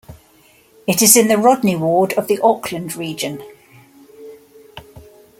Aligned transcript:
It 0.87 1.03
is 1.03 1.15
in 1.15 1.27
the 1.27 1.37
Rodney 1.37 1.75
Ward 1.75 2.13
of 2.13 2.25
the 2.27 2.39
Auckland 2.39 2.95
Region. 2.95 3.43